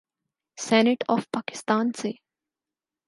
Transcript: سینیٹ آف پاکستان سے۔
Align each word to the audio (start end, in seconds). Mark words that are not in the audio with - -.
سینیٹ 0.57 1.03
آف 1.07 1.23
پاکستان 1.33 1.91
سے۔ 1.91 2.11